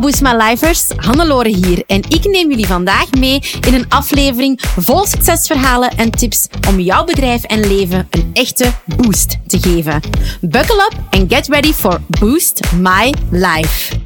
Boost 0.00 0.22
My 0.22 0.32
Lifers, 0.32 0.86
Hannelore 0.96 1.48
hier 1.48 1.82
en 1.86 2.02
ik 2.08 2.24
neem 2.24 2.48
jullie 2.48 2.66
vandaag 2.66 3.10
mee 3.10 3.42
in 3.66 3.74
een 3.74 3.88
aflevering 3.88 4.60
vol 4.78 5.06
succesverhalen 5.06 5.90
en 5.96 6.10
tips 6.10 6.46
om 6.68 6.80
jouw 6.80 7.04
bedrijf 7.04 7.42
en 7.42 7.60
leven 7.66 8.06
een 8.10 8.30
echte 8.32 8.72
boost 8.96 9.38
te 9.46 9.60
geven. 9.60 10.00
Buckle 10.40 10.90
up 10.90 10.98
and 11.10 11.34
get 11.34 11.48
ready 11.48 11.72
for 11.72 12.00
Boost 12.20 12.60
My 12.72 13.14
Life. 13.30 14.00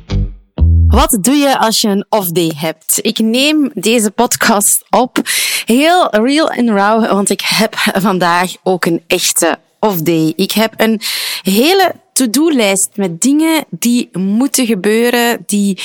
Wat 0.89 1.19
doe 1.21 1.35
je 1.35 1.59
als 1.59 1.81
je 1.81 1.89
een 1.89 2.07
off-day 2.09 2.53
hebt? 2.57 2.99
Ik 3.03 3.19
neem 3.19 3.71
deze 3.75 4.11
podcast 4.11 4.85
op 4.91 5.19
heel 5.65 6.09
real 6.11 6.51
and 6.51 6.69
raw, 6.69 7.11
want 7.11 7.31
ik 7.31 7.41
heb 7.45 7.75
vandaag 8.09 8.55
ook 8.63 8.85
een 8.85 9.03
echte 9.07 9.59
off-day. 9.81 10.33
Ik 10.37 10.53
heb 10.53 10.75
een 10.77 11.01
hele 11.43 11.95
to-do-lijst 12.17 12.89
met 12.95 13.21
dingen 13.21 13.65
die 13.71 14.09
moeten 14.13 14.67
gebeuren, 14.67 15.43
die 15.47 15.79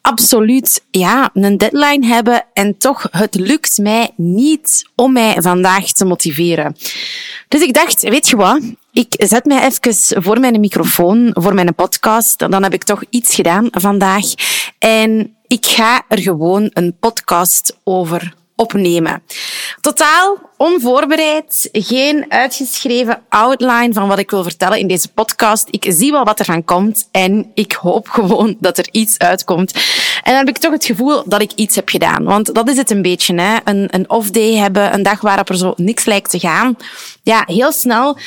absoluut 0.00 0.84
ja, 0.90 1.30
een 1.34 1.58
deadline 1.58 2.06
hebben 2.06 2.44
en 2.52 2.78
toch 2.78 3.06
het 3.10 3.34
lukt 3.34 3.78
mij 3.78 4.10
niet 4.16 4.88
om 4.94 5.12
mij 5.12 5.36
vandaag 5.38 5.92
te 5.92 6.04
motiveren. 6.04 6.76
Dus 7.48 7.60
ik 7.60 7.74
dacht, 7.74 8.02
weet 8.02 8.28
je 8.28 8.36
wat? 8.36 8.60
Ik 8.92 9.14
zet 9.18 9.44
mij 9.44 9.64
even 9.64 10.22
voor 10.22 10.40
mijn 10.40 10.60
microfoon, 10.60 11.30
voor 11.32 11.54
mijn 11.54 11.74
podcast. 11.74 12.38
Dan 12.38 12.62
heb 12.62 12.72
ik 12.72 12.84
toch 12.84 13.02
iets 13.10 13.34
gedaan 13.34 13.68
vandaag. 13.70 14.24
En 14.78 15.36
ik 15.46 15.66
ga 15.66 16.02
er 16.08 16.18
gewoon 16.18 16.70
een 16.72 16.96
podcast 17.00 17.76
over 17.84 18.34
opnemen. 18.60 19.22
Totaal 19.80 20.38
onvoorbereid, 20.56 21.68
geen 21.72 22.24
uitgeschreven 22.28 23.22
outline 23.28 23.92
van 23.92 24.08
wat 24.08 24.18
ik 24.18 24.30
wil 24.30 24.42
vertellen 24.42 24.78
in 24.78 24.86
deze 24.86 25.08
podcast. 25.08 25.68
Ik 25.70 25.86
zie 25.88 26.10
wel 26.12 26.24
wat 26.24 26.38
er 26.38 26.44
van 26.44 26.64
komt 26.64 27.08
en 27.10 27.50
ik 27.54 27.72
hoop 27.72 28.08
gewoon 28.08 28.56
dat 28.58 28.78
er 28.78 28.88
iets 28.90 29.18
uitkomt. 29.18 29.72
En 30.22 30.32
dan 30.32 30.34
heb 30.34 30.48
ik 30.48 30.58
toch 30.58 30.72
het 30.72 30.84
gevoel 30.84 31.22
dat 31.26 31.40
ik 31.40 31.52
iets 31.54 31.76
heb 31.76 31.88
gedaan. 31.88 32.24
Want 32.24 32.54
dat 32.54 32.68
is 32.68 32.76
het 32.76 32.90
een 32.90 33.02
beetje, 33.02 33.40
hè. 33.40 33.56
Een, 33.64 33.88
een 33.90 34.10
off-day 34.10 34.54
hebben, 34.54 34.94
een 34.94 35.02
dag 35.02 35.20
waarop 35.20 35.48
er 35.48 35.56
zo 35.56 35.72
niks 35.76 36.04
lijkt 36.04 36.30
te 36.30 36.38
gaan. 36.38 36.76
Ja, 37.22 37.42
heel 37.46 37.72
snel 37.72 38.18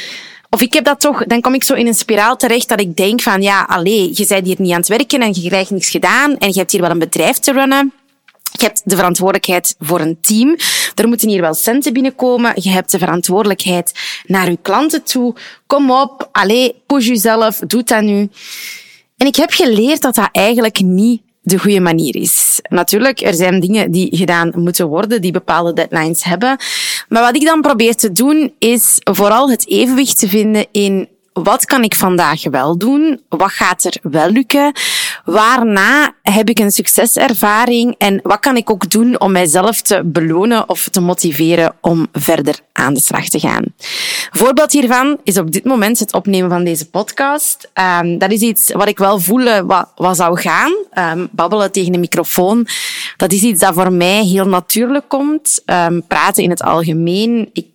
of 0.49 0.61
ik 0.61 0.73
heb 0.73 0.83
dat 0.83 0.99
toch, 0.99 1.25
dan 1.25 1.41
kom 1.41 1.53
ik 1.53 1.63
zo 1.63 1.73
in 1.73 1.88
een 1.88 1.93
spiraal 1.93 2.36
terecht 2.36 2.69
dat 2.69 2.80
ik 2.80 2.95
denk 2.95 3.21
van, 3.21 3.41
ja, 3.41 3.63
allee, 3.63 4.11
je 4.13 4.25
bent 4.27 4.45
hier 4.45 4.55
niet 4.59 4.71
aan 4.71 4.80
het 4.80 4.88
werken 4.88 5.21
en 5.21 5.33
je 5.33 5.47
krijgt 5.47 5.69
niks 5.69 5.89
gedaan 5.89 6.38
en 6.38 6.47
je 6.47 6.59
hebt 6.59 6.71
hier 6.71 6.81
wel 6.81 6.89
een 6.89 6.99
bedrijf 6.99 7.38
te 7.38 7.52
runnen. 7.52 7.93
Je 8.59 8.65
hebt 8.65 8.81
de 8.85 8.95
verantwoordelijkheid 8.95 9.75
voor 9.79 9.99
een 9.99 10.17
team. 10.21 10.57
Er 10.95 11.07
moeten 11.07 11.29
hier 11.29 11.41
wel 11.41 11.53
centen 11.53 11.93
binnenkomen. 11.93 12.51
Je 12.55 12.69
hebt 12.69 12.91
de 12.91 12.97
verantwoordelijkheid 12.97 13.99
naar 14.25 14.49
je 14.49 14.57
klanten 14.61 15.03
toe. 15.03 15.35
Kom 15.67 15.91
op, 15.91 16.29
allee, 16.31 16.81
push 16.85 17.07
jezelf, 17.07 17.59
doe 17.59 17.83
dat 17.83 18.01
nu. 18.01 18.29
En 19.17 19.27
ik 19.27 19.35
heb 19.35 19.51
geleerd 19.51 20.01
dat 20.01 20.15
dat 20.15 20.29
eigenlijk 20.31 20.81
niet 20.81 21.21
de 21.41 21.59
goede 21.59 21.79
manier 21.79 22.15
is. 22.15 22.59
Natuurlijk, 22.69 23.21
er 23.21 23.33
zijn 23.33 23.59
dingen 23.59 23.91
die 23.91 24.17
gedaan 24.17 24.51
moeten 24.55 24.87
worden, 24.87 25.21
die 25.21 25.31
bepaalde 25.31 25.73
deadlines 25.73 26.23
hebben. 26.23 26.57
Maar 27.09 27.21
wat 27.21 27.35
ik 27.35 27.45
dan 27.45 27.61
probeer 27.61 27.95
te 27.95 28.11
doen, 28.11 28.53
is 28.59 28.97
vooral 29.03 29.49
het 29.49 29.67
evenwicht 29.67 30.19
te 30.19 30.27
vinden 30.27 30.65
in 30.71 31.07
wat 31.34 31.66
kan 31.66 31.84
ik 31.84 31.95
vandaag 31.95 32.50
wel 32.50 32.78
doen? 32.78 33.22
Wat 33.30 33.52
gaat 33.52 33.84
er 33.84 33.95
wel 34.02 34.30
lukken? 34.30 34.72
Waarna 35.26 36.16
heb 36.22 36.50
ik 36.50 36.59
een 36.59 36.72
succeservaring 36.72 37.95
en 37.98 38.20
wat 38.23 38.39
kan 38.39 38.58
ik 38.58 38.70
ook 38.70 38.89
doen 38.89 39.20
om 39.20 39.31
mijzelf 39.31 39.81
te 39.81 40.02
belonen 40.06 40.70
of 40.70 40.88
te 40.92 41.02
motiveren 41.02 41.76
om 41.81 42.08
verder 42.11 42.59
aan 42.73 42.94
de 42.94 43.00
slag 43.00 43.28
te 43.28 43.39
gaan? 43.39 43.64
Voorbeeld 44.31 44.72
hiervan 44.72 45.17
is 45.23 45.38
op 45.38 45.52
dit 45.52 45.64
moment 45.64 46.00
het 46.00 46.14
opnemen 46.14 46.50
van 46.50 46.64
deze 46.64 46.89
podcast. 46.89 47.72
Um, 48.02 48.17
dat 48.17 48.31
is 48.31 48.42
iets 48.42 48.72
wat 48.72 48.88
ik 48.88 48.98
wel 48.98 49.20
voel 49.20 49.66
wat, 49.66 49.92
wat 49.95 50.16
zou 50.16 50.39
gaan. 50.39 50.73
Um, 51.17 51.28
babbelen 51.31 51.72
tegen 51.72 51.94
een 51.94 52.00
microfoon. 52.00 52.67
Dat 53.17 53.31
is 53.31 53.42
iets 53.42 53.59
dat 53.59 53.73
voor 53.73 53.92
mij 53.94 54.23
heel 54.23 54.48
natuurlijk 54.48 55.06
komt. 55.08 55.61
Um, 55.66 56.04
praten 56.08 56.44
in 56.44 56.50
het 56.50 56.64
algemeen. 56.64 57.50
Ik, 57.54 57.72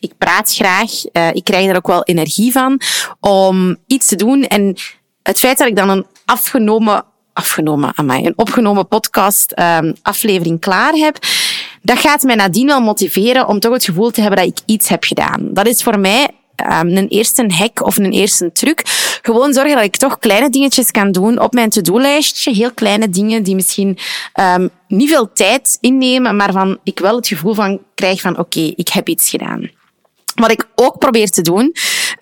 ik 0.00 0.12
praat 0.18 0.54
graag. 0.54 0.90
Uh, 1.12 1.28
ik 1.32 1.44
krijg 1.44 1.68
er 1.68 1.76
ook 1.76 1.86
wel 1.86 2.02
energie 2.02 2.52
van 2.52 2.80
om 3.20 3.76
iets 3.86 4.06
te 4.06 4.16
doen. 4.16 4.42
En 4.42 4.76
het 5.22 5.38
feit 5.38 5.58
dat 5.58 5.68
ik 5.68 5.76
dan 5.76 5.88
een 5.88 6.06
afgenomen, 6.24 7.04
afgenomen 7.32 7.92
aan 7.94 8.06
mij, 8.06 8.24
een 8.24 8.38
opgenomen 8.38 8.88
podcast 8.88 9.54
um, 9.58 9.94
aflevering 10.02 10.60
klaar 10.60 10.92
heb, 10.92 11.18
dat 11.82 11.98
gaat 11.98 12.22
mij 12.22 12.34
nadien 12.34 12.66
wel 12.66 12.80
motiveren 12.80 13.48
om 13.48 13.60
toch 13.60 13.72
het 13.72 13.84
gevoel 13.84 14.10
te 14.10 14.20
hebben 14.20 14.38
dat 14.38 14.48
ik 14.48 14.62
iets 14.66 14.88
heb 14.88 15.04
gedaan. 15.04 15.48
Dat 15.52 15.66
is 15.66 15.82
voor 15.82 15.98
mij 15.98 16.28
um, 16.66 16.96
een 16.96 17.08
eerste 17.08 17.44
hack 17.48 17.82
of 17.82 17.96
een 17.96 18.12
eerste 18.12 18.52
truc. 18.52 18.82
Gewoon 19.22 19.52
zorgen 19.52 19.74
dat 19.74 19.84
ik 19.84 19.96
toch 19.96 20.18
kleine 20.18 20.50
dingetjes 20.50 20.90
kan 20.90 21.12
doen 21.12 21.40
op 21.40 21.52
mijn 21.52 21.70
to-do-lijstje. 21.70 22.54
Heel 22.54 22.72
kleine 22.72 23.08
dingen 23.08 23.42
die 23.42 23.54
misschien 23.54 23.98
um, 24.54 24.70
niet 24.88 25.08
veel 25.08 25.32
tijd 25.32 25.78
innemen, 25.80 26.36
maar 26.36 26.52
van 26.52 26.78
ik 26.82 26.98
wel 26.98 27.16
het 27.16 27.28
gevoel 27.28 27.54
van 27.54 27.80
krijg 27.94 28.20
van 28.20 28.38
oké, 28.38 28.72
ik 28.76 28.88
heb 28.88 29.08
iets 29.08 29.28
gedaan. 29.28 29.70
Wat 30.38 30.50
ik 30.50 30.68
ook 30.74 30.98
probeer 30.98 31.30
te 31.30 31.42
doen, 31.42 31.72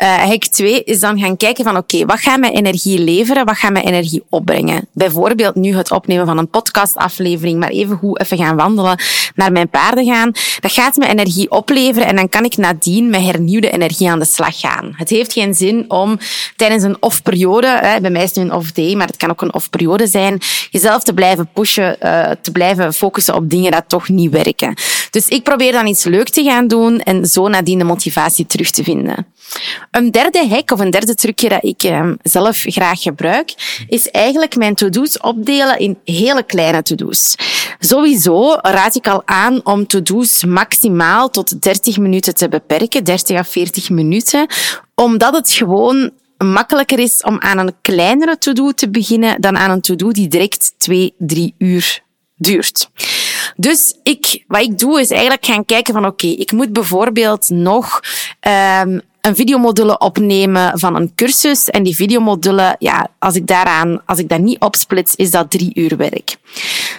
uh, 0.03 0.23
hack 0.23 0.45
2, 0.45 0.85
is 0.85 1.01
dan 1.01 1.19
gaan 1.19 1.37
kijken 1.37 1.65
van 1.65 1.77
oké, 1.77 2.05
wat 2.05 2.21
gaat 2.21 2.39
mij 2.39 2.53
energie 2.53 2.99
leveren, 2.99 3.45
wat 3.45 3.57
gaat 3.57 3.73
mij 3.73 3.85
energie 3.85 4.23
opbrengen? 4.29 4.89
Bijvoorbeeld 4.93 5.55
nu 5.55 5.77
het 5.77 5.91
opnemen 5.91 6.27
van 6.27 6.39
een 6.39 6.49
podcastaflevering, 6.49 7.59
maar 7.59 7.69
even 7.69 7.97
goed 7.97 8.21
even 8.21 8.37
gaan 8.37 8.57
wandelen, 8.57 8.99
naar 9.35 9.53
mijn 9.53 9.69
paarden 9.69 10.05
gaan. 10.05 10.33
Dat 10.61 10.73
gaat 10.73 10.97
me 10.97 11.07
energie 11.07 11.51
opleveren 11.51 12.09
en 12.09 12.17
dan 12.17 12.29
kan 12.29 12.45
ik 12.45 12.57
nadien 12.57 13.11
met 13.11 13.23
hernieuwde 13.23 13.71
energie 13.71 14.11
aan 14.11 14.19
de 14.19 14.25
slag 14.25 14.61
gaan. 14.61 14.93
Het 14.97 15.09
heeft 15.09 15.33
geen 15.33 15.55
zin 15.55 15.85
om 15.91 16.19
tijdens 16.57 16.83
een 16.83 16.97
off-periode, 17.03 17.99
bij 18.01 18.11
mij 18.11 18.23
is 18.23 18.29
het 18.29 18.37
nu 18.37 18.43
een 18.43 18.53
off-day, 18.53 18.95
maar 18.95 19.07
het 19.07 19.17
kan 19.17 19.31
ook 19.31 19.43
een 19.43 19.55
off-periode 19.55 20.07
zijn, 20.07 20.41
jezelf 20.71 21.03
te 21.03 21.15
blijven 21.15 21.49
pushen, 21.53 21.97
uh, 22.03 22.31
te 22.41 22.51
blijven 22.51 22.93
focussen 22.95 23.35
op 23.35 23.51
dingen 23.51 23.73
dat 23.73 23.85
toch 23.87 24.09
niet 24.09 24.31
werken. 24.31 24.75
Dus 25.11 25.29
ik 25.29 25.43
probeer 25.43 25.73
dan 25.73 25.87
iets 25.87 26.05
leuk 26.05 26.29
te 26.29 26.43
gaan 26.43 26.69
doen 26.69 27.01
en 27.01 27.27
zo 27.27 27.49
nadien 27.49 27.79
de 27.79 27.85
motivatie 27.85 28.47
terug 28.47 28.71
te 28.71 28.83
vinden. 28.83 29.27
Een 29.91 30.11
derde 30.11 30.49
hack 30.49 30.71
of 30.71 30.81
een 30.81 30.91
derde 30.91 31.15
trucje 31.15 31.49
dat 31.49 31.65
ik 31.65 31.83
eh, 31.83 32.11
zelf 32.23 32.57
graag 32.67 33.03
gebruik, 33.03 33.55
is 33.89 34.11
eigenlijk 34.11 34.57
mijn 34.57 34.75
to-do's 34.75 35.21
opdelen 35.21 35.79
in 35.79 35.99
hele 36.05 36.43
kleine 36.43 36.83
to-do's. 36.83 37.35
Sowieso 37.79 38.55
raad 38.61 38.95
ik 38.95 39.09
al 39.09 39.23
aan 39.25 39.61
om 39.65 39.87
to-do's 39.87 40.45
maximaal 40.45 41.31
tot 41.31 41.63
30 41.63 41.99
minuten 41.99 42.35
te 42.35 42.49
beperken, 42.49 43.05
30 43.05 43.37
à 43.37 43.45
40 43.45 43.91
minuten, 43.91 44.47
omdat 44.95 45.35
het 45.35 45.53
gewoon 45.53 46.11
makkelijker 46.39 46.99
is 46.99 47.23
om 47.23 47.41
aan 47.41 47.59
een 47.59 47.75
kleinere 47.81 48.39
to-do 48.39 48.73
te 48.73 48.91
beginnen 48.91 49.41
dan 49.41 49.57
aan 49.57 49.71
een 49.71 49.81
to-do 49.81 50.11
die 50.11 50.29
direct 50.29 50.75
2, 50.77 51.15
3 51.19 51.55
uur 51.59 52.03
duurt. 52.37 52.89
Dus 53.57 53.95
ik, 54.03 54.45
wat 54.47 54.63
ik 54.63 54.79
doe 54.79 55.01
is 55.01 55.11
eigenlijk 55.11 55.45
gaan 55.45 55.65
kijken 55.65 55.95
van 55.95 56.07
oké, 56.07 56.27
ik 56.27 56.53
moet 56.53 56.73
bijvoorbeeld 56.73 57.49
nog 57.49 58.01
um, 58.83 59.01
een 59.27 59.37
videomodule 59.37 59.99
opnemen 59.99 60.79
van 60.79 60.97
een 60.97 61.15
cursus. 61.15 61.71
En 61.71 61.83
die 61.83 61.95
videomodule, 61.95 62.77
ja, 62.79 63.09
als 63.19 63.35
ik 63.35 63.47
daaraan, 63.47 64.03
als 64.05 64.19
ik 64.19 64.29
dat 64.29 64.39
niet 64.39 64.61
opsplits, 64.61 65.15
is 65.15 65.31
dat 65.31 65.51
drie 65.51 65.71
uur 65.75 65.97
werk. 65.97 66.37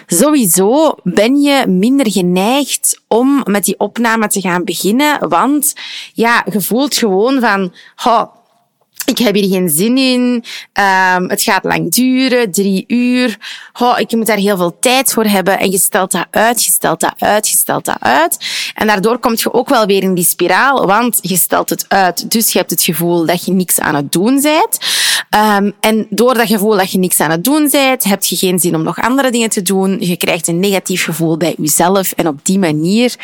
Sowieso 0.06 0.94
ben 1.02 1.40
je 1.40 1.66
minder 1.66 2.10
geneigd 2.10 3.00
om 3.06 3.42
met 3.44 3.64
die 3.64 3.78
opname 3.78 4.28
te 4.28 4.40
gaan 4.40 4.64
beginnen, 4.64 5.28
want 5.28 5.74
ja, 6.12 6.44
je 6.52 6.60
voelt 6.60 6.96
gewoon 6.96 7.40
van, 7.40 7.72
oh, 8.04 8.22
ik 9.08 9.18
heb 9.18 9.34
hier 9.34 9.48
geen 9.48 9.68
zin 9.68 9.98
in. 9.98 10.44
Um, 10.72 11.30
het 11.30 11.42
gaat 11.42 11.64
lang 11.64 11.92
duren, 11.94 12.50
drie 12.50 12.84
uur. 12.86 13.38
Oh, 13.80 13.98
ik 13.98 14.12
moet 14.12 14.26
daar 14.26 14.36
heel 14.36 14.56
veel 14.56 14.76
tijd 14.80 15.12
voor 15.12 15.24
hebben. 15.24 15.58
En 15.58 15.70
je 15.70 15.78
stelt 15.78 16.12
dat 16.12 16.26
uit, 16.30 16.64
je 16.64 16.70
stelt 16.70 17.00
dat 17.00 17.14
uit, 17.18 17.48
je 17.48 17.56
stelt 17.56 17.84
dat 17.84 17.96
uit. 18.00 18.38
En 18.74 18.86
daardoor 18.86 19.18
kom 19.18 19.32
je 19.36 19.52
ook 19.52 19.68
wel 19.68 19.86
weer 19.86 20.02
in 20.02 20.14
die 20.14 20.24
spiraal, 20.24 20.86
want 20.86 21.18
je 21.22 21.36
stelt 21.36 21.70
het 21.70 21.84
uit. 21.88 22.30
Dus 22.30 22.52
je 22.52 22.58
hebt 22.58 22.70
het 22.70 22.82
gevoel 22.82 23.26
dat 23.26 23.44
je 23.44 23.52
niks 23.52 23.80
aan 23.80 23.94
het 23.94 24.12
doen 24.12 24.40
bent. 24.40 24.78
Um, 25.58 25.72
en 25.80 26.06
door 26.10 26.34
dat 26.34 26.46
gevoel 26.46 26.76
dat 26.76 26.90
je 26.90 26.98
niks 26.98 27.20
aan 27.20 27.30
het 27.30 27.44
doen 27.44 27.68
bent, 27.70 28.04
heb 28.04 28.24
je 28.24 28.36
geen 28.36 28.58
zin 28.58 28.74
om 28.74 28.82
nog 28.82 29.00
andere 29.00 29.30
dingen 29.30 29.50
te 29.50 29.62
doen. 29.62 29.96
Je 30.00 30.16
krijgt 30.16 30.48
een 30.48 30.60
negatief 30.60 31.04
gevoel 31.04 31.36
bij 31.36 31.54
jezelf. 31.58 32.12
En 32.12 32.28
op 32.28 32.38
die 32.42 32.58
manier, 32.58 33.14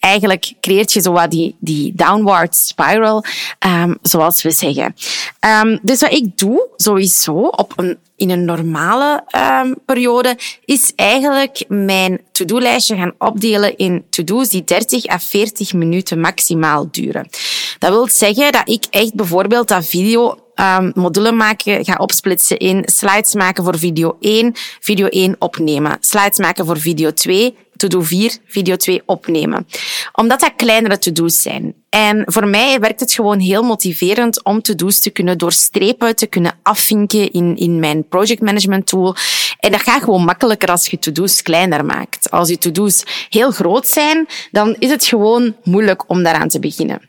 eigenlijk 0.00 0.52
creëert 0.60 0.92
je 0.92 1.00
zo 1.00 1.12
wat 1.12 1.30
die, 1.30 1.56
die 1.58 1.92
downward 1.94 2.56
spiral, 2.56 3.24
um, 3.66 3.98
zoals 4.02 4.42
we 4.42 4.50
zeggen. 4.50 4.94
Um, 5.62 5.78
dus 5.82 6.00
wat 6.00 6.12
ik 6.12 6.38
doe, 6.38 6.68
sowieso, 6.76 7.32
op 7.32 7.72
een, 7.76 7.98
in 8.16 8.30
een 8.30 8.44
normale 8.44 9.24
um, 9.62 9.74
periode, 9.84 10.38
is 10.64 10.92
eigenlijk 10.96 11.64
mijn 11.68 12.20
to-do-lijstje 12.32 12.96
gaan 12.96 13.14
opdelen 13.18 13.76
in 13.76 14.04
to-do's 14.10 14.48
die 14.48 14.64
30 14.64 15.08
à 15.08 15.18
40 15.18 15.72
minuten 15.72 16.20
maximaal 16.20 16.88
duren. 16.90 17.28
Dat 17.78 17.90
wil 17.90 18.08
zeggen 18.08 18.52
dat 18.52 18.68
ik 18.68 18.84
echt 18.90 19.14
bijvoorbeeld 19.14 19.68
dat 19.68 19.86
video 19.86 20.38
um, 20.60 20.92
module 20.94 21.32
maken 21.32 21.84
ga 21.84 21.94
opsplitsen 21.94 22.58
in 22.58 22.82
slides 22.84 23.34
maken 23.34 23.64
voor 23.64 23.78
video 23.78 24.16
1, 24.20 24.52
video 24.80 25.06
1 25.06 25.36
opnemen. 25.38 25.96
Slides 26.00 26.38
maken 26.38 26.66
voor 26.66 26.78
video 26.80 27.12
2, 27.12 27.54
to-do 27.76 28.00
4, 28.00 28.36
video 28.46 28.76
2 28.76 29.02
opnemen. 29.06 29.66
Omdat 30.12 30.40
dat 30.40 30.52
kleinere 30.56 30.98
to-do's 30.98 31.42
zijn. 31.42 31.74
En 31.88 32.22
voor 32.26 32.48
mij 32.48 32.80
werkt 32.80 33.00
het 33.00 33.12
gewoon 33.12 33.38
heel 33.38 33.62
motiverend 33.62 34.44
om 34.44 34.62
to-do's 34.62 34.98
te 34.98 35.10
kunnen 35.10 35.38
doorstrepen, 35.38 36.16
te 36.16 36.26
kunnen 36.26 36.58
afvinken 36.62 37.30
in, 37.30 37.56
in 37.56 37.80
mijn 37.80 38.08
project 38.08 38.40
management 38.40 38.86
tool. 38.86 39.14
En 39.58 39.72
dat 39.72 39.82
gaat 39.82 40.02
gewoon 40.02 40.24
makkelijker 40.24 40.68
als 40.68 40.86
je 40.86 40.98
to-do's 40.98 41.42
kleiner 41.42 41.84
maakt. 41.84 42.30
Als 42.30 42.48
je 42.48 42.58
to-do's 42.58 43.02
heel 43.28 43.50
groot 43.50 43.86
zijn, 43.86 44.26
dan 44.50 44.76
is 44.78 44.90
het 44.90 45.04
gewoon 45.04 45.56
moeilijk 45.64 46.10
om 46.10 46.22
daaraan 46.22 46.48
te 46.48 46.58
beginnen. 46.58 47.00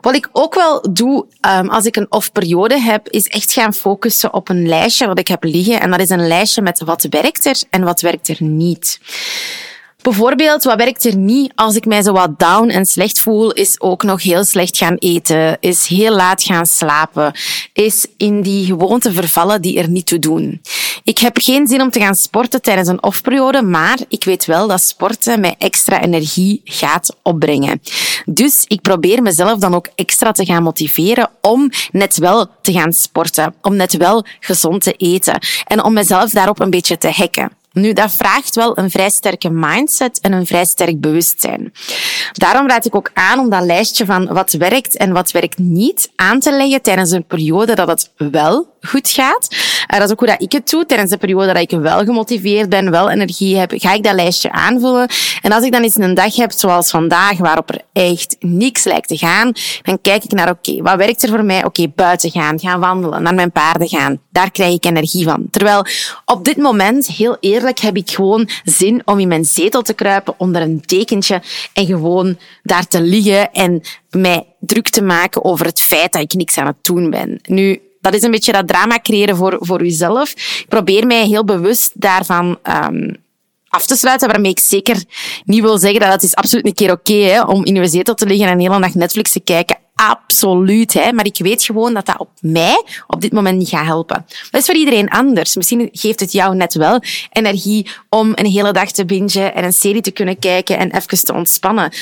Wat 0.00 0.14
ik 0.14 0.28
ook 0.32 0.54
wel 0.54 0.92
doe 0.92 1.26
um, 1.48 1.68
als 1.68 1.84
ik 1.84 1.96
een 1.96 2.12
off-periode 2.12 2.80
heb, 2.80 3.08
is 3.08 3.26
echt 3.26 3.52
gaan 3.52 3.74
focussen 3.74 4.32
op 4.32 4.48
een 4.48 4.68
lijstje 4.68 5.06
wat 5.06 5.18
ik 5.18 5.28
heb 5.28 5.44
liggen. 5.44 5.80
En 5.80 5.90
dat 5.90 6.00
is 6.00 6.10
een 6.10 6.26
lijstje 6.26 6.62
met 6.62 6.80
wat 6.80 7.06
werkt 7.10 7.44
er 7.44 7.62
en 7.70 7.82
wat 7.84 8.00
werkt 8.00 8.28
er 8.28 8.36
niet. 8.42 9.00
Bijvoorbeeld, 10.02 10.64
wat 10.64 10.76
werkt 10.76 11.04
er 11.04 11.16
niet 11.16 11.52
als 11.54 11.76
ik 11.76 11.86
mij 11.86 12.02
zo 12.02 12.12
wat 12.12 12.38
down 12.38 12.68
en 12.68 12.86
slecht 12.86 13.20
voel, 13.20 13.52
is 13.52 13.80
ook 13.80 14.02
nog 14.02 14.22
heel 14.22 14.44
slecht 14.44 14.76
gaan 14.76 14.94
eten, 14.94 15.56
is 15.60 15.86
heel 15.86 16.14
laat 16.14 16.42
gaan 16.42 16.66
slapen, 16.66 17.32
is 17.72 18.06
in 18.16 18.42
die 18.42 18.66
gewoonte 18.66 19.12
vervallen 19.12 19.62
die 19.62 19.78
er 19.78 19.88
niet 19.88 20.06
toe 20.06 20.18
doen. 20.18 20.60
Ik 21.04 21.18
heb 21.18 21.38
geen 21.40 21.66
zin 21.66 21.80
om 21.80 21.90
te 21.90 22.00
gaan 22.00 22.14
sporten 22.14 22.62
tijdens 22.62 22.88
een 22.88 23.02
off-periode, 23.02 23.62
maar 23.62 23.98
ik 24.08 24.24
weet 24.24 24.44
wel 24.44 24.68
dat 24.68 24.82
sporten 24.82 25.40
mij 25.40 25.54
extra 25.58 26.02
energie 26.02 26.60
gaat 26.64 27.16
opbrengen. 27.22 27.80
Dus 28.24 28.64
ik 28.66 28.80
probeer 28.80 29.22
mezelf 29.22 29.58
dan 29.58 29.74
ook 29.74 29.88
extra 29.94 30.32
te 30.32 30.44
gaan 30.44 30.62
motiveren 30.62 31.30
om 31.40 31.70
net 31.92 32.16
wel 32.16 32.46
te 32.62 32.72
gaan 32.72 32.92
sporten, 32.92 33.54
om 33.62 33.76
net 33.76 33.96
wel 33.96 34.24
gezond 34.40 34.82
te 34.82 34.92
eten 34.92 35.38
en 35.66 35.84
om 35.84 35.92
mezelf 35.92 36.30
daarop 36.30 36.60
een 36.60 36.70
beetje 36.70 36.98
te 36.98 37.10
hacken. 37.10 37.50
Nu, 37.80 37.92
dat 37.92 38.12
vraagt 38.12 38.54
wel 38.54 38.78
een 38.78 38.90
vrij 38.90 39.10
sterke 39.10 39.50
mindset 39.50 40.20
en 40.20 40.32
een 40.32 40.46
vrij 40.46 40.64
sterk 40.64 41.00
bewustzijn. 41.00 41.72
Daarom 42.32 42.68
raad 42.68 42.86
ik 42.86 42.94
ook 42.94 43.10
aan 43.14 43.38
om 43.38 43.50
dat 43.50 43.64
lijstje 43.64 44.04
van 44.04 44.26
wat 44.26 44.52
werkt 44.52 44.96
en 44.96 45.12
wat 45.12 45.30
werkt 45.30 45.58
niet 45.58 46.10
aan 46.16 46.40
te 46.40 46.52
leggen 46.56 46.82
tijdens 46.82 47.10
een 47.10 47.26
periode 47.26 47.74
dat 47.74 47.88
het 47.88 48.10
wel 48.16 48.76
goed 48.80 49.10
gaat. 49.10 49.48
Uh, 49.50 49.98
dat 49.98 50.06
is 50.06 50.10
ook 50.12 50.18
hoe 50.18 50.28
dat 50.28 50.42
ik 50.42 50.52
het 50.52 50.70
doe. 50.70 50.86
Tijdens 50.86 51.10
de 51.10 51.16
periode 51.16 51.52
dat 51.52 51.62
ik 51.62 51.70
wel 51.70 52.04
gemotiveerd 52.04 52.68
ben, 52.68 52.90
wel 52.90 53.10
energie 53.10 53.56
heb, 53.56 53.72
ga 53.74 53.92
ik 53.92 54.02
dat 54.02 54.14
lijstje 54.14 54.52
aanvullen. 54.52 55.08
En 55.42 55.52
als 55.52 55.64
ik 55.64 55.72
dan 55.72 55.82
eens 55.82 55.96
een 55.96 56.14
dag 56.14 56.36
heb, 56.36 56.52
zoals 56.52 56.90
vandaag, 56.90 57.38
waarop 57.38 57.70
er 57.70 57.80
echt 57.92 58.36
niks 58.40 58.84
lijkt 58.84 59.08
te 59.08 59.16
gaan, 59.16 59.52
dan 59.82 60.00
kijk 60.00 60.24
ik 60.24 60.32
naar, 60.32 60.50
oké, 60.50 60.82
wat 60.82 60.96
werkt 60.96 61.22
er 61.22 61.28
voor 61.28 61.44
mij? 61.44 61.64
Oké, 61.64 61.88
buiten 61.94 62.30
gaan, 62.30 62.58
gaan 62.58 62.80
wandelen, 62.80 63.22
naar 63.22 63.34
mijn 63.34 63.52
paarden 63.52 63.88
gaan. 63.88 64.20
Daar 64.30 64.50
krijg 64.50 64.74
ik 64.74 64.84
energie 64.84 65.24
van. 65.24 65.46
Terwijl 65.50 65.84
op 66.24 66.44
dit 66.44 66.56
moment, 66.56 67.06
heel 67.06 67.36
eerlijk, 67.40 67.67
heb 67.76 67.96
ik 67.96 68.10
gewoon 68.10 68.48
zin 68.64 69.02
om 69.04 69.18
in 69.18 69.28
mijn 69.28 69.44
zetel 69.44 69.82
te 69.82 69.94
kruipen 69.94 70.34
onder 70.36 70.62
een 70.62 70.82
dekentje 70.86 71.42
en 71.72 71.86
gewoon 71.86 72.38
daar 72.62 72.86
te 72.86 73.00
liggen 73.00 73.52
en 73.52 73.80
mij 74.10 74.46
druk 74.60 74.88
te 74.88 75.02
maken 75.02 75.44
over 75.44 75.66
het 75.66 75.80
feit 75.80 76.12
dat 76.12 76.22
ik 76.22 76.32
niks 76.32 76.58
aan 76.58 76.66
het 76.66 76.84
doen 76.84 77.10
ben. 77.10 77.40
Nu, 77.42 77.80
dat 78.00 78.14
is 78.14 78.22
een 78.22 78.30
beetje 78.30 78.52
dat 78.52 78.68
drama 78.68 78.98
creëren 78.98 79.36
voor, 79.36 79.56
voor 79.60 79.82
uzelf. 79.82 80.30
Ik 80.30 80.66
probeer 80.68 81.06
mij 81.06 81.26
heel 81.26 81.44
bewust 81.44 81.92
daarvan 81.94 82.58
um, 82.86 83.16
af 83.68 83.86
te 83.86 83.96
sluiten, 83.96 84.28
waarmee 84.28 84.50
ik 84.50 84.58
zeker 84.58 85.04
niet 85.44 85.60
wil 85.60 85.78
zeggen 85.78 86.00
dat 86.00 86.12
het 86.12 86.22
is 86.22 86.34
absoluut 86.34 86.66
een 86.66 86.74
keer 86.74 86.92
oké 86.92 87.12
okay, 87.12 87.40
om 87.40 87.64
in 87.64 87.76
uw 87.76 87.86
zetel 87.86 88.14
te 88.14 88.26
liggen 88.26 88.46
en 88.46 88.52
een 88.52 88.60
hele 88.60 88.80
dag 88.80 88.94
Netflix 88.94 89.32
te 89.32 89.40
kijken 89.40 89.76
absoluut. 90.06 90.92
Hè. 90.92 91.12
Maar 91.12 91.26
ik 91.26 91.38
weet 91.38 91.62
gewoon 91.62 91.94
dat 91.94 92.06
dat 92.06 92.18
op 92.18 92.30
mij 92.40 92.84
op 93.06 93.20
dit 93.20 93.32
moment 93.32 93.58
niet 93.58 93.68
gaat 93.68 93.84
helpen. 93.84 94.26
Dat 94.50 94.60
is 94.60 94.66
voor 94.66 94.74
iedereen 94.74 95.08
anders. 95.08 95.56
Misschien 95.56 95.88
geeft 95.92 96.20
het 96.20 96.32
jou 96.32 96.56
net 96.56 96.74
wel 96.74 97.00
energie 97.32 97.90
om 98.08 98.32
een 98.34 98.46
hele 98.46 98.72
dag 98.72 98.90
te 98.90 99.04
bingen 99.04 99.54
en 99.54 99.64
een 99.64 99.72
serie 99.72 100.00
te 100.00 100.10
kunnen 100.10 100.38
kijken 100.38 100.78
en 100.78 100.96
even 100.96 101.24
te 101.24 101.34
ontspannen. 101.34 101.92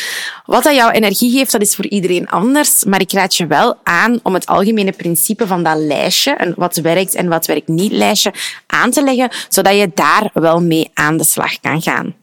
Wat 0.45 0.63
dat 0.63 0.75
jouw 0.75 0.91
energie 0.91 1.31
geeft, 1.31 1.53
dat 1.53 1.63
is 1.63 1.75
voor 1.75 1.87
iedereen 1.87 2.29
anders. 2.29 2.85
Maar 2.85 3.01
ik 3.01 3.13
raad 3.13 3.35
je 3.35 3.47
wel 3.47 3.75
aan 3.83 4.21
om 4.23 4.35
het 4.35 4.47
algemene 4.47 4.93
principe 4.93 5.47
van 5.47 5.63
dat 5.63 5.79
lijstje, 5.79 6.31
en 6.31 6.53
wat 6.57 6.77
werkt 6.77 7.15
en 7.15 7.29
wat 7.29 7.47
werkt 7.47 7.69
niet 7.69 7.93
lijstje, 7.93 8.33
aan 8.67 8.91
te 8.91 9.03
leggen, 9.03 9.31
zodat 9.49 9.77
je 9.77 9.91
daar 9.95 10.31
wel 10.33 10.63
mee 10.63 10.91
aan 10.95 11.17
de 11.17 11.25
slag 11.25 11.61
kan 11.61 11.83
gaan. 11.83 12.15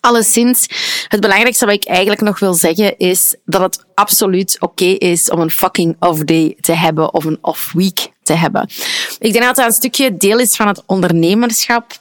Alleszins, 0.00 0.66
het 1.08 1.20
belangrijkste 1.20 1.64
wat 1.64 1.74
ik 1.74 1.84
eigenlijk 1.84 2.20
nog 2.20 2.38
wil 2.38 2.54
zeggen 2.54 2.98
is 2.98 3.36
dat 3.44 3.60
het 3.60 3.84
absoluut 3.94 4.56
oké 4.60 4.84
is 4.84 5.30
om 5.30 5.40
een 5.40 5.50
fucking 5.50 5.96
off 5.98 6.24
day 6.24 6.56
te 6.60 6.72
hebben 6.72 7.14
of 7.14 7.24
een 7.24 7.38
off 7.40 7.72
week 7.72 8.08
te 8.22 8.32
hebben. 8.32 8.68
Ik 9.18 9.32
denk 9.32 9.44
dat 9.44 9.56
dat 9.56 9.66
een 9.66 9.72
stukje 9.72 10.16
deel 10.16 10.38
is 10.38 10.56
van 10.56 10.68
het 10.68 10.82
ondernemerschap. 10.86 11.92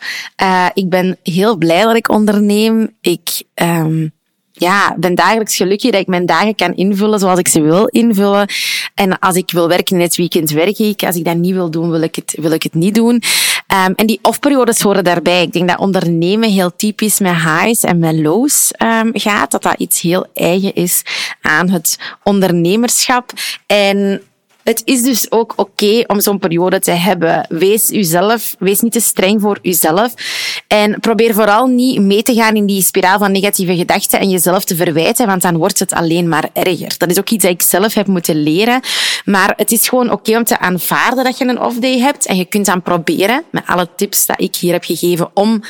Uh, 0.42 0.66
ik 0.74 0.90
ben 0.90 1.18
heel 1.24 1.58
blij 1.58 1.84
dat 1.84 1.96
ik 1.96 2.10
onderneem. 2.10 2.96
Ik 3.02 3.44
um, 3.56 4.12
ja, 4.52 4.96
ben 4.98 5.16
dagelijks 5.16 5.56
gelukkig 5.56 5.92
dat 5.92 6.02
ik 6.02 6.08
mijn 6.08 6.26
dagen 6.26 6.56
kan 6.56 6.76
invullen 6.76 7.20
zoals 7.20 7.40
ik 7.40 7.48
ze 7.48 7.62
wil 7.62 7.86
invullen. 7.86 8.50
En 8.96 9.20
als 9.20 9.36
ik 9.36 9.52
wil 9.52 9.68
werken 9.68 9.96
in 9.96 10.02
het 10.02 10.16
weekend, 10.16 10.50
werk 10.50 10.78
ik. 10.78 11.04
Als 11.04 11.16
ik 11.16 11.26
dat 11.26 11.36
niet 11.36 11.54
wil 11.54 11.72
doen, 11.72 11.90
wil 11.90 12.02
ik 12.02 12.16
het, 12.16 12.36
wil 12.40 12.52
ik 12.52 12.64
het 12.64 12.74
niet 12.74 12.96
doen. 12.96 13.22
Um, 13.74 13.94
en 13.96 14.06
die 14.06 14.20
off-periodes 14.22 14.82
horen 14.82 15.04
daarbij. 15.04 15.42
Ik 15.42 15.52
denk 15.52 15.68
dat 15.68 15.80
ondernemen 15.80 16.50
heel 16.50 16.76
typisch 16.76 17.20
met 17.20 17.34
highs 17.34 17.84
en 17.84 18.00
met 18.00 18.16
lows 18.16 18.72
um, 18.78 19.10
gaat. 19.14 19.52
Dat 19.52 19.64
dat 19.64 19.80
iets 19.80 20.02
heel 20.02 20.26
eigen 20.34 20.74
is 20.74 21.02
aan 21.42 21.70
het 21.70 22.00
ondernemerschap. 22.24 23.32
En 23.66 24.22
het 24.68 24.82
is 24.84 25.02
dus 25.02 25.32
ook 25.32 25.54
oké 25.56 26.04
om 26.08 26.20
zo'n 26.20 26.40
periode 26.40 26.80
te 26.80 26.92
hebben. 26.92 27.46
Wees 27.50 27.92
uzelf, 27.92 28.56
wees 28.60 28.80
niet 28.80 28.92
te 28.92 29.00
streng 29.00 29.42
voor 29.42 29.60
uzelf. 29.62 30.14
En 30.68 31.00
probeer 31.00 31.34
vooral 31.34 31.68
niet 31.68 32.02
mee 32.02 32.24
te 32.24 32.34
gaan 32.34 32.56
in 32.56 32.66
die 32.66 32.82
spiraal 32.82 33.20
van 33.20 33.32
negatieve 33.32 33.76
gedachten 33.76 34.20
en 34.20 34.30
jezelf 34.30 34.64
te 34.66 34.76
verwijten, 34.76 35.28
want 35.28 35.42
dan 35.42 35.58
wordt 35.58 35.80
het 35.80 35.94
alleen 35.94 36.30
maar 36.30 36.50
erger. 36.54 36.96
Dat 36.98 37.10
is 37.10 37.20
ook 37.20 37.30
iets 37.30 37.44
dat 37.44 37.54
ik 37.54 37.62
zelf 37.62 37.94
heb 37.94 38.08
moeten 38.08 38.44
leren. 38.44 38.82
Maar 39.26 39.54
het 39.56 39.72
is 39.72 39.90
gewoon 39.90 40.12
oké 40.12 40.38
om 40.38 40.44
te 40.44 40.60
aanvaarden 40.60 41.24
dat 41.24 41.38
je 41.38 41.48
een 41.48 41.62
off-day 41.62 42.00
hebt. 42.00 42.26
En 42.26 42.38
je 42.38 42.46
kunt 42.46 42.66
dan 42.66 42.82
proberen, 42.82 43.44
met 43.52 43.64
alle 43.66 43.88
tips 43.96 44.26
dat 44.26 44.42
ik 44.42 44.56
hier 44.56 44.74
heb 44.74 44.84
gegeven, 44.84 45.30
om 45.34 45.62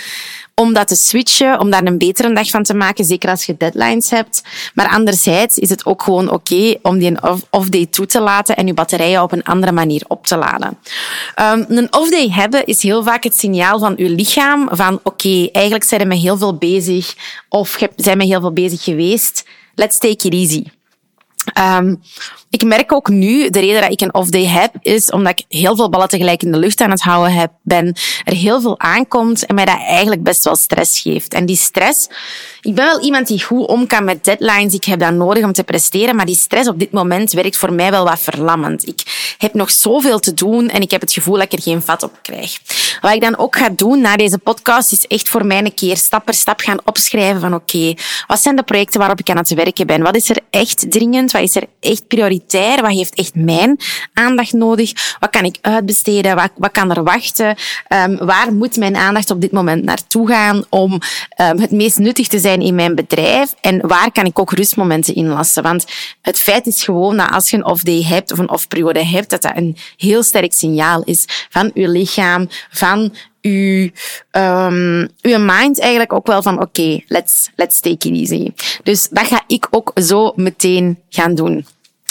om 0.62 0.74
dat 0.74 0.88
te 0.88 0.96
switchen, 0.96 1.60
om 1.60 1.70
daar 1.70 1.86
een 1.86 1.98
betere 1.98 2.34
dag 2.34 2.50
van 2.50 2.64
te 2.64 2.74
maken, 2.74 3.06
zeker 3.06 3.30
als 3.30 3.46
je 3.46 3.56
deadlines 3.58 4.10
hebt. 4.10 4.42
Maar 4.74 4.88
anderzijds 4.88 5.58
is 5.58 5.70
het 5.70 5.86
ook 5.86 6.02
gewoon 6.02 6.32
oké 6.32 6.76
om 6.82 6.98
die 6.98 7.18
off-day 7.50 7.86
toe 7.86 8.06
te 8.06 8.20
laten 8.20 8.56
en 8.56 8.68
je 8.68 8.74
batterijen 8.88 9.24
op 9.24 9.32
een 9.32 9.44
andere 9.44 9.72
manier 9.72 10.04
op 10.08 10.28
te 10.28 10.38
laden. 10.38 10.78
Um, 11.40 11.66
een 11.78 11.94
off-day 11.94 12.30
hebben 12.30 12.66
is 12.66 12.82
heel 12.82 13.04
vaak 13.04 13.24
het 13.24 13.38
signaal 13.38 13.80
van 13.80 13.94
je 13.98 14.10
lichaam 14.10 14.68
van 14.72 15.00
oké, 15.04 15.48
eigenlijk 15.52 15.84
zijn 15.84 16.10
we 16.10 16.16
heel 16.16 16.38
veel 16.38 16.58
bezig 16.58 17.16
of 17.50 17.78
zijn 17.96 18.18
we 18.18 18.26
heel 18.26 18.42
veel 18.42 18.54
bezig 18.54 18.84
geweest. 18.84 19.46
Let's 19.76 19.98
take 19.98 20.28
it 20.28 20.34
easy. 20.34 20.64
Um, 21.54 22.02
ik 22.50 22.64
merk 22.64 22.92
ook 22.92 23.10
nu, 23.10 23.50
de 23.50 23.60
reden 23.60 23.82
dat 23.82 23.92
ik 23.92 24.02
een 24.02 24.14
off-day 24.14 24.46
heb, 24.46 24.74
is 24.82 25.12
omdat 25.12 25.40
ik 25.40 25.46
heel 25.60 25.76
veel 25.76 25.90
ballen 25.90 26.08
tegelijk 26.08 26.44
in 26.44 26.52
de 26.52 26.58
lucht 26.58 26.82
aan 26.82 26.92
het 26.92 27.02
houden 27.02 27.34
heb, 27.34 27.52
ben, 27.62 27.96
er 28.24 28.34
heel 28.34 28.62
veel 28.62 28.80
aankomt 28.80 29.46
en 29.46 29.56
mij 29.56 29.66
dat 29.66 29.80
eigenlijk 29.80 30.24
best 30.24 30.44
wel 30.44 30.56
stress 30.56 31.02
geeft. 31.02 31.34
En 31.34 31.46
die 31.46 31.56
stress, 31.56 32.08
ik 32.62 32.76
ben 32.76 32.86
wel 32.86 33.02
iemand 33.02 33.28
die 33.28 33.44
goed 33.44 33.68
om 33.68 33.88
kan 33.88 34.04
met 34.04 34.24
deadlines, 34.24 34.74
ik 34.74 34.84
heb 34.84 35.00
dat 35.00 35.14
nodig 35.14 35.44
om 35.44 35.52
te 35.52 35.64
presteren, 35.64 36.16
maar 36.16 36.26
die 36.26 36.36
stress 36.36 36.70
op 36.70 36.80
dit 36.80 36.92
moment 36.92 37.32
werkt 37.32 37.58
voor 37.58 37.74
mij 37.74 37.92
wel 37.92 38.04
wat 38.04 38.20
verlammend. 38.20 38.88
Ik 38.88 39.36
heb 39.38 39.54
nog 39.54 39.72
zoveel 39.72 40.20
te 40.20 40.34
doen 40.34 40.70
en 40.70 40.82
ik 40.82 40.92
heb 40.92 41.02
het 41.02 41.14
gevoel 41.14 41.36
dat 41.36 41.44
ik 41.44 41.54
er 41.54 41.62
geen 41.62 41.82
vat 41.82 42.04
op 42.04 42.20
krijg. 42.22 42.58
Wat 43.02 43.14
ik 43.14 43.22
dan 43.22 43.38
ook 43.38 43.56
ga 43.56 43.70
doen 43.70 44.02
na 44.02 44.16
deze 44.16 44.38
podcast, 44.38 44.92
is 44.92 45.08
echt 45.08 45.30
voor 45.30 45.46
mij 45.46 45.58
een 45.58 45.74
keer 45.74 45.98
stap 45.98 46.26
per 46.26 46.34
stap 46.34 46.60
gaan 46.60 46.80
opschrijven 46.84 47.42
van 47.42 47.54
oké, 47.54 47.94
wat 48.28 48.42
zijn 48.42 48.56
de 48.56 48.64
projecten 48.64 49.00
waarop 49.00 49.20
ik 49.20 49.30
aan 49.30 49.38
het 49.38 49.54
werken 49.54 49.88
ben? 49.88 50.02
Wat 50.02 50.16
is 50.16 50.30
er 50.30 50.40
echt 50.50 50.92
dringend? 50.92 51.32
Wat 51.38 51.46
is 51.46 51.56
er 51.56 51.68
echt 51.80 52.08
prioriteit? 52.08 52.82
Wat 52.82 52.92
heeft 52.92 53.16
echt 53.16 53.36
mijn 53.36 53.80
aandacht 54.14 54.54
nodig? 54.54 55.16
Wat 55.20 55.30
kan 55.30 55.44
ik 55.44 55.58
uitbesteden? 55.62 56.36
Wat, 56.36 56.52
wat 56.56 56.72
kan 56.72 56.92
er 56.92 57.04
wachten? 57.04 57.56
Um, 57.94 58.18
waar 58.18 58.54
moet 58.54 58.78
mijn 58.78 58.96
aandacht 58.96 59.32
op 59.32 59.42
dit 59.42 59.52
moment 59.52 59.84
naartoe 59.84 60.28
gaan 60.28 60.66
om 60.70 60.94
um, 60.94 61.60
het 61.60 61.72
meest 61.72 62.00
nuttig 62.00 62.28
te 62.28 62.40
zijn 62.40 62.62
in 62.62 62.76
mijn 62.76 62.96
bedrijf? 62.96 63.54
En 63.62 63.88
waar 63.88 64.12
kan 64.12 64.26
ik 64.26 64.40
ook 64.40 64.52
rustmomenten 64.52 65.16
inlassen? 65.16 65.64
Want 65.64 65.86
het 66.22 66.40
feit 66.40 66.66
is 66.66 66.84
gewoon 66.84 67.18
dat 67.18 67.32
als 67.32 67.50
je 67.50 67.58
een 67.58 67.66
off-day 67.66 68.04
hebt 68.04 68.32
of 68.32 68.38
een 68.38 68.50
off-periode 68.50 69.06
hebt, 69.06 69.30
dat 69.30 69.42
dat 69.42 69.52
een 69.56 69.78
heel 69.98 70.24
sterk 70.24 70.54
signaal 70.54 71.04
is 71.04 71.26
van 71.50 71.72
je 71.74 71.88
lichaam, 71.88 72.50
van 72.70 73.14
uw, 73.42 73.90
um, 74.32 75.10
uw 75.22 75.40
mind 75.40 75.80
eigenlijk 75.80 76.14
ook 76.14 76.28
wel 76.28 76.42
van 76.42 76.54
oké, 76.54 76.64
okay, 76.64 77.06
let's, 77.08 77.50
let's 77.56 77.80
take 77.80 78.10
it 78.10 78.16
easy. 78.16 78.52
Dus 78.84 79.10
dat 79.10 79.28
ga 79.28 79.44
ik 79.48 79.68
ook 79.70 79.92
zo 79.96 80.34
meteen 80.36 81.00
gaan 81.10 81.36
doen. 81.36 81.66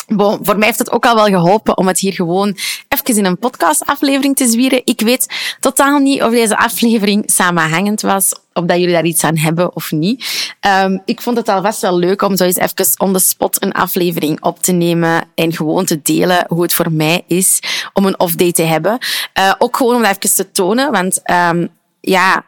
Bon, 0.06 0.38
voor 0.42 0.58
mij 0.58 0.66
heeft 0.66 0.78
het 0.78 0.90
ook 0.90 1.06
al 1.06 1.14
wel 1.14 1.24
geholpen 1.24 1.76
om 1.76 1.86
het 1.86 1.98
hier 1.98 2.12
gewoon 2.12 2.56
even 2.88 3.16
in 3.16 3.24
een 3.24 3.38
podcastaflevering 3.38 4.36
te 4.36 4.46
zwieren. 4.46 4.80
Ik 4.84 5.00
weet 5.00 5.56
totaal 5.60 5.98
niet 5.98 6.22
of 6.22 6.30
deze 6.30 6.56
aflevering 6.56 7.22
samenhangend 7.26 8.00
was, 8.00 8.34
of 8.52 8.64
dat 8.64 8.78
jullie 8.78 8.94
daar 8.94 9.04
iets 9.04 9.24
aan 9.24 9.36
hebben 9.36 9.76
of 9.76 9.92
niet. 9.92 10.54
Um, 10.82 11.02
ik 11.04 11.20
vond 11.20 11.36
het 11.36 11.48
alvast 11.48 11.80
wel 11.80 11.98
leuk 11.98 12.22
om 12.22 12.36
zo 12.36 12.44
eens 12.44 12.56
even 12.56 13.00
on 13.00 13.12
the 13.12 13.18
spot 13.18 13.62
een 13.62 13.72
aflevering 13.72 14.42
op 14.42 14.62
te 14.62 14.72
nemen 14.72 15.24
en 15.34 15.52
gewoon 15.52 15.84
te 15.84 16.02
delen 16.02 16.44
hoe 16.48 16.62
het 16.62 16.74
voor 16.74 16.92
mij 16.92 17.22
is 17.26 17.60
om 17.92 18.06
een 18.06 18.20
off-day 18.20 18.52
te 18.52 18.62
hebben. 18.62 18.98
Uh, 19.38 19.52
ook 19.58 19.76
gewoon 19.76 19.94
om 19.94 20.02
dat 20.02 20.10
even 20.10 20.36
te 20.36 20.50
tonen, 20.50 20.92
want 20.92 21.20
um, 21.30 21.68
ja, 22.00 22.44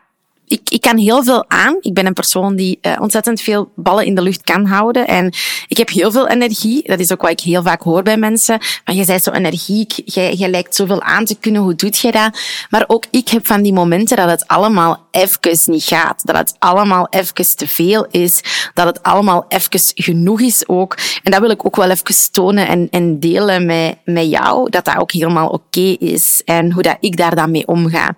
ik, 0.48 0.60
ik 0.68 0.80
kan 0.80 0.98
heel 0.98 1.24
veel 1.24 1.44
aan. 1.48 1.76
Ik 1.80 1.94
ben 1.94 2.06
een 2.06 2.12
persoon 2.12 2.56
die 2.56 2.78
uh, 2.82 2.96
ontzettend 3.00 3.40
veel 3.40 3.70
ballen 3.74 4.04
in 4.04 4.14
de 4.14 4.22
lucht 4.22 4.42
kan 4.42 4.66
houden. 4.66 5.06
En 5.06 5.32
ik 5.68 5.76
heb 5.76 5.88
heel 5.88 6.10
veel 6.10 6.28
energie. 6.28 6.82
Dat 6.88 6.98
is 6.98 7.12
ook 7.12 7.22
wat 7.22 7.30
ik 7.30 7.40
heel 7.40 7.62
vaak 7.62 7.82
hoor 7.82 8.02
bij 8.02 8.16
mensen. 8.16 8.58
Maar 8.84 8.94
je 8.94 9.04
bent 9.04 9.22
zo 9.22 9.30
energiek, 9.30 9.92
jij, 10.04 10.34
jij 10.34 10.48
lijkt 10.50 10.74
zoveel 10.74 11.02
aan 11.02 11.24
te 11.24 11.38
kunnen. 11.38 11.62
Hoe 11.62 11.74
doet 11.74 11.98
je 11.98 12.12
dat? 12.12 12.38
Maar 12.70 12.84
ook 12.86 13.04
ik 13.10 13.28
heb 13.28 13.46
van 13.46 13.62
die 13.62 13.72
momenten 13.72 14.16
dat 14.16 14.30
het 14.30 14.46
allemaal 14.46 15.06
even 15.10 15.58
niet 15.64 15.84
gaat. 15.84 16.26
Dat 16.26 16.36
het 16.36 16.54
allemaal 16.58 17.06
even 17.10 17.56
te 17.56 17.68
veel 17.68 18.06
is. 18.10 18.40
Dat 18.74 18.86
het 18.86 19.02
allemaal 19.02 19.44
even 19.48 19.80
genoeg 19.94 20.40
is 20.40 20.68
ook. 20.68 20.96
En 21.22 21.30
dat 21.30 21.40
wil 21.40 21.50
ik 21.50 21.66
ook 21.66 21.76
wel 21.76 21.90
even 21.90 22.32
tonen 22.32 22.68
en, 22.68 22.88
en 22.90 23.20
delen 23.20 23.66
met, 23.66 23.96
met 24.04 24.30
jou. 24.30 24.70
Dat 24.70 24.84
dat 24.84 24.96
ook 24.96 25.12
helemaal 25.12 25.48
oké 25.48 25.96
is. 25.98 26.42
En 26.44 26.72
hoe 26.72 26.82
dat 26.82 26.96
ik 27.00 27.16
daar 27.16 27.34
dan 27.34 27.50
mee 27.50 27.66
omga. 27.66 28.16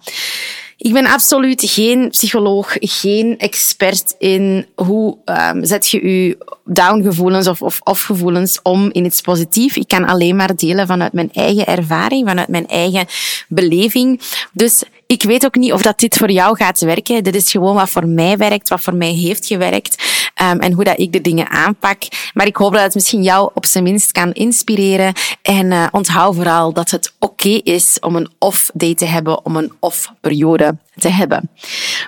Ik 0.80 0.92
ben 0.92 1.06
absoluut 1.06 1.62
geen 1.66 2.08
psycholoog, 2.08 2.76
geen 2.80 3.38
expert 3.38 4.14
in 4.18 4.66
hoe 4.74 5.16
um, 5.24 5.64
zet 5.64 5.90
je 5.90 6.08
je 6.08 6.38
downgevoelens 6.64 7.46
of, 7.46 7.62
of 7.62 7.80
off-gevoelens 7.84 8.58
om 8.62 8.90
in 8.92 9.04
iets 9.04 9.20
positiefs. 9.20 9.76
Ik 9.76 9.88
kan 9.88 10.06
alleen 10.06 10.36
maar 10.36 10.56
delen 10.56 10.86
vanuit 10.86 11.12
mijn 11.12 11.30
eigen 11.32 11.66
ervaring, 11.66 12.28
vanuit 12.28 12.48
mijn 12.48 12.66
eigen 12.66 13.06
beleving. 13.48 14.20
Dus 14.52 14.82
ik 15.06 15.22
weet 15.22 15.44
ook 15.44 15.54
niet 15.54 15.72
of 15.72 15.82
dat 15.82 15.98
dit 15.98 16.16
voor 16.16 16.30
jou 16.30 16.56
gaat 16.56 16.80
werken. 16.80 17.24
Dit 17.24 17.34
is 17.34 17.50
gewoon 17.50 17.74
wat 17.74 17.90
voor 17.90 18.08
mij 18.08 18.36
werkt, 18.36 18.68
wat 18.68 18.80
voor 18.80 18.94
mij 18.94 19.12
heeft 19.12 19.46
gewerkt. 19.46 20.02
Um, 20.42 20.60
en 20.60 20.72
hoe 20.72 20.84
dat 20.84 20.98
ik 20.98 21.12
de 21.12 21.20
dingen 21.20 21.48
aanpak. 21.48 22.02
Maar 22.34 22.46
ik 22.46 22.56
hoop 22.56 22.72
dat 22.72 22.82
het 22.82 22.94
misschien 22.94 23.22
jou 23.22 23.50
op 23.54 23.66
zijn 23.66 23.84
minst 23.84 24.12
kan 24.12 24.32
inspireren. 24.32 25.12
En 25.42 25.66
uh, 25.66 25.86
onthoud 25.90 26.34
vooral 26.34 26.72
dat 26.72 26.90
het 26.90 27.12
oké 27.18 27.48
is 27.48 27.96
om 28.00 28.16
een 28.16 28.30
off-day 28.38 28.94
te 28.94 29.04
hebben, 29.04 29.44
om 29.44 29.56
een 29.56 29.72
off-periode 29.78 30.76
te 30.98 31.08
hebben. 31.08 31.50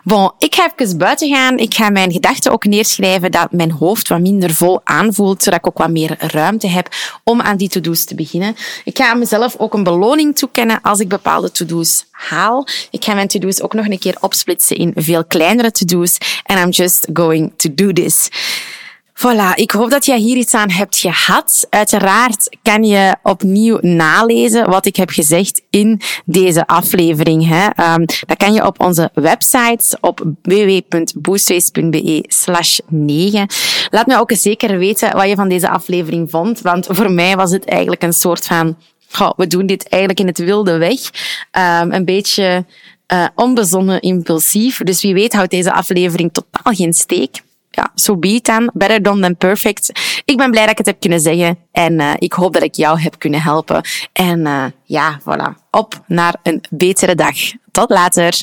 Bon, 0.04 0.30
ik 0.38 0.54
ga 0.54 0.72
even 0.76 0.98
buiten 0.98 1.34
gaan. 1.34 1.58
Ik 1.58 1.74
ga 1.74 1.90
mijn 1.90 2.12
gedachten 2.12 2.52
ook 2.52 2.64
neerschrijven 2.64 3.30
dat 3.30 3.52
mijn 3.52 3.70
hoofd 3.70 4.08
wat 4.08 4.20
minder 4.20 4.54
vol 4.54 4.80
aanvoelt, 4.84 5.42
zodat 5.42 5.58
ik 5.58 5.66
ook 5.66 5.78
wat 5.78 5.90
meer 5.90 6.16
ruimte 6.18 6.66
heb 6.66 6.88
om 7.24 7.40
aan 7.40 7.56
die 7.56 7.68
to-do's 7.68 8.04
te 8.04 8.14
beginnen. 8.14 8.56
Ik 8.84 8.96
ga 8.98 9.14
mezelf 9.14 9.54
ook 9.58 9.74
een 9.74 9.82
beloning 9.82 10.36
toekennen 10.36 10.80
als 10.82 10.98
ik 10.98 11.08
bepaalde 11.08 11.50
to-do's 11.50 12.04
haal. 12.10 12.66
Ik 12.90 13.04
ga 13.04 13.14
mijn 13.14 13.28
to-do's 13.28 13.60
ook 13.60 13.74
nog 13.74 13.86
een 13.86 13.98
keer 13.98 14.16
opsplitsen 14.20 14.76
in 14.76 14.92
veel 14.94 15.24
kleinere 15.24 15.70
to-do's. 15.70 16.18
And 16.44 16.58
I'm 16.58 16.70
just 16.70 17.08
going 17.12 17.52
to 17.56 17.74
do 17.74 17.92
this. 17.92 18.21
Voilà, 19.22 19.54
ik 19.54 19.70
hoop 19.70 19.90
dat 19.90 20.06
jij 20.06 20.18
hier 20.18 20.36
iets 20.36 20.54
aan 20.54 20.70
hebt 20.70 20.98
gehad. 20.98 21.66
Uiteraard 21.70 22.56
kan 22.62 22.84
je 22.84 23.16
opnieuw 23.22 23.78
nalezen 23.80 24.70
wat 24.70 24.86
ik 24.86 24.96
heb 24.96 25.10
gezegd 25.10 25.62
in 25.70 26.00
deze 26.24 26.66
aflevering. 26.66 27.48
Hè. 27.48 27.94
Um, 27.94 28.04
dat 28.26 28.36
kan 28.36 28.52
je 28.52 28.66
op 28.66 28.80
onze 28.80 29.10
website 29.14 29.98
op 30.00 30.24
www.boostways.be 30.42 32.24
slash 32.26 32.78
9. 32.88 33.46
Laat 33.90 34.06
me 34.06 34.18
ook 34.18 34.32
zeker 34.34 34.78
weten 34.78 35.16
wat 35.16 35.28
je 35.28 35.34
van 35.34 35.48
deze 35.48 35.68
aflevering 35.68 36.30
vond, 36.30 36.60
want 36.60 36.86
voor 36.90 37.12
mij 37.12 37.36
was 37.36 37.50
het 37.50 37.64
eigenlijk 37.64 38.02
een 38.02 38.12
soort 38.12 38.46
van 38.46 38.76
Goh, 39.10 39.32
we 39.36 39.46
doen 39.46 39.66
dit 39.66 39.88
eigenlijk 39.88 40.20
in 40.20 40.26
het 40.26 40.38
wilde 40.38 40.78
weg. 40.78 41.00
Um, 41.00 41.92
een 41.92 42.04
beetje 42.04 42.64
uh, 43.12 43.26
onbezonnen 43.34 44.00
impulsief. 44.00 44.78
Dus 44.78 45.02
wie 45.02 45.14
weet 45.14 45.32
houdt 45.32 45.50
deze 45.50 45.72
aflevering 45.72 46.32
totaal 46.32 46.72
geen 46.72 46.92
steek. 46.92 47.42
Ja, 47.74 47.90
so 47.94 48.16
be 48.16 48.28
it 48.28 48.44
dan. 48.44 48.70
Better 48.74 49.02
done 49.02 49.20
than 49.20 49.36
perfect. 49.36 49.92
Ik 50.24 50.36
ben 50.36 50.50
blij 50.50 50.62
dat 50.62 50.70
ik 50.70 50.78
het 50.78 50.86
heb 50.86 51.00
kunnen 51.00 51.20
zeggen. 51.20 51.58
En 51.72 52.00
uh, 52.00 52.12
ik 52.18 52.32
hoop 52.32 52.52
dat 52.52 52.62
ik 52.62 52.74
jou 52.74 53.00
heb 53.00 53.18
kunnen 53.18 53.42
helpen. 53.42 53.84
En 54.12 54.38
uh, 54.38 54.64
ja, 54.84 55.20
voilà. 55.20 55.60
Op 55.70 56.02
naar 56.06 56.34
een 56.42 56.64
betere 56.70 57.14
dag. 57.14 57.36
Tot 57.70 57.90
later. 57.90 58.42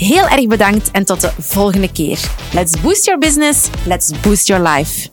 Heel 0.00 0.28
erg 0.28 0.46
bedankt 0.46 0.90
en 0.90 1.04
tot 1.04 1.20
de 1.20 1.32
volgende 1.38 1.92
keer. 1.92 2.18
Let's 2.52 2.80
boost 2.80 3.04
your 3.04 3.20
business, 3.20 3.68
let's 3.86 4.20
boost 4.20 4.46
your 4.46 4.68
life. 4.68 5.08